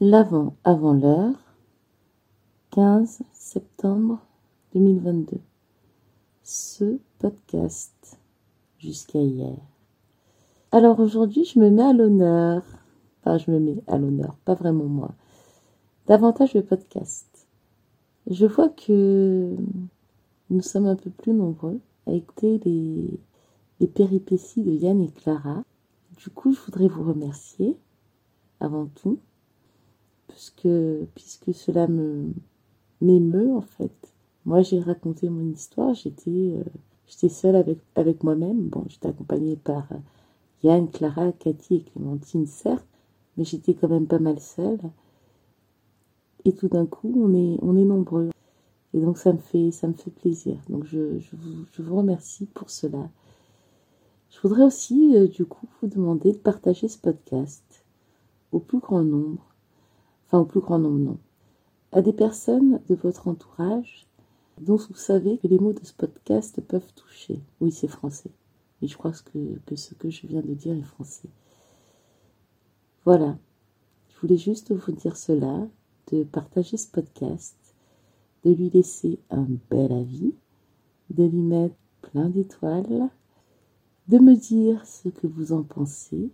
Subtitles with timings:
[0.00, 1.36] L'avant avant l'heure,
[2.72, 4.18] 15 septembre
[4.74, 5.38] 2022.
[6.42, 8.18] Ce podcast
[8.76, 9.56] jusqu'à hier.
[10.72, 12.64] Alors aujourd'hui, je me mets à l'honneur.
[13.20, 15.12] Enfin, je me mets à l'honneur, pas vraiment moi.
[16.08, 17.46] Davantage le podcast.
[18.28, 19.54] Je vois que
[20.50, 22.58] nous sommes un peu plus nombreux à écouter
[23.78, 25.62] les péripéties de Yann et Clara.
[26.16, 27.76] Du coup, je voudrais vous remercier
[28.58, 29.20] avant tout
[30.34, 30.68] puisque,
[31.14, 32.32] puisque cela me
[33.00, 33.92] m'émeut en fait.
[34.44, 38.68] Moi, j'ai raconté mon histoire, j'étais euh, seule avec, avec moi-même.
[38.68, 39.96] Bon, j'étais accompagnée par euh,
[40.62, 42.86] Yann, Clara, Cathy et Clémentine, certes,
[43.36, 44.80] mais j'étais quand même pas mal seule.
[46.44, 48.30] Et tout d'un coup, on est, on est nombreux.
[48.92, 50.58] Et donc, ça me fait, ça me fait plaisir.
[50.68, 53.08] Donc, je, je vous remercie pour cela.
[54.30, 57.84] Je voudrais aussi, euh, du coup, vous demander de partager ce podcast
[58.52, 59.53] au plus grand nombre
[60.38, 61.18] au plus grand nombre, non,
[61.92, 64.06] à des personnes de votre entourage
[64.60, 67.40] dont vous savez que les mots de ce podcast peuvent toucher.
[67.60, 68.30] Oui, c'est français.
[68.80, 71.28] Mais je crois que, que ce que je viens de dire est français.
[73.04, 73.36] Voilà.
[74.08, 75.66] Je voulais juste vous dire cela,
[76.10, 77.56] de partager ce podcast,
[78.44, 80.34] de lui laisser un bel avis,
[81.10, 83.08] de lui mettre plein d'étoiles,
[84.08, 86.30] de me dire ce que vous en pensez,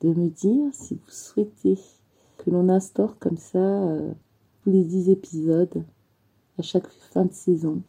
[0.00, 1.78] de me dire si vous souhaitez
[2.44, 4.12] que l'on instaure comme ça euh,
[4.62, 5.84] tous les dix épisodes
[6.58, 7.82] à chaque fin de saison.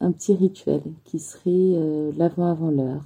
[0.00, 3.02] Un petit rituel qui serait euh, l'avant avant l'heure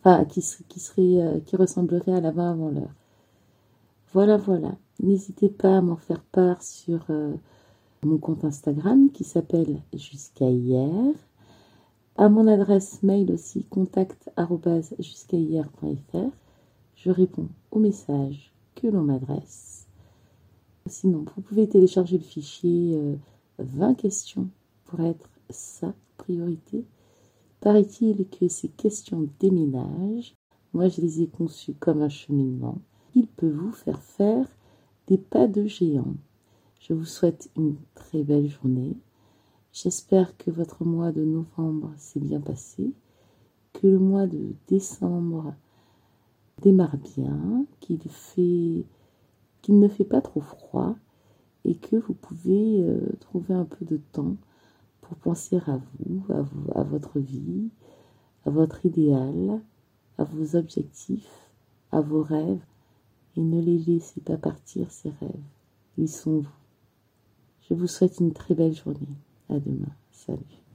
[0.00, 2.94] enfin qui, qui serait euh, qui ressemblerait à l'avant avant l'heure
[4.12, 4.76] voilà voilà.
[5.00, 7.06] N'hésitez pas à m'en faire part sur
[8.02, 11.14] mon compte Instagram qui s'appelle jusqu'à hier.
[12.16, 14.30] À mon adresse mail aussi contact
[14.98, 16.30] jusqu'à hier.fr
[16.96, 19.77] je réponds aux messages que l'on m'adresse
[20.88, 22.98] Sinon, vous pouvez télécharger le fichier
[23.58, 24.48] 20 euh, questions
[24.84, 26.84] pour être sa priorité.
[27.60, 30.34] Paraît-il que ces questions déménagent,
[30.72, 32.78] moi je les ai conçues comme un cheminement,
[33.14, 34.46] il peut vous faire faire
[35.08, 36.14] des pas de géant.
[36.80, 38.96] Je vous souhaite une très belle journée.
[39.72, 42.92] J'espère que votre mois de novembre s'est bien passé,
[43.72, 45.54] que le mois de décembre
[46.62, 48.84] démarre bien, qu'il fait
[49.68, 50.96] ne fait pas trop froid
[51.64, 54.36] et que vous pouvez euh, trouver un peu de temps
[55.00, 57.70] pour penser à vous, à, à votre vie,
[58.44, 59.60] à votre idéal,
[60.16, 61.50] à vos objectifs,
[61.92, 62.60] à vos rêves
[63.36, 65.44] et ne les laissez pas partir ces rêves.
[65.96, 66.48] Ils sont vous.
[67.68, 69.16] Je vous souhaite une très belle journée.
[69.48, 69.92] À demain.
[70.10, 70.67] Salut.